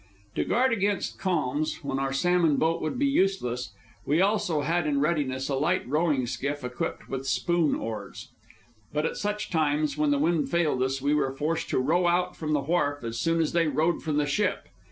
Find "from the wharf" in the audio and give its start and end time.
12.35-13.03